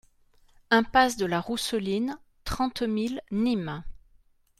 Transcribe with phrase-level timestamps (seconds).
[0.71, 3.83] Impasse de la Rousseline, trente mille Nîmes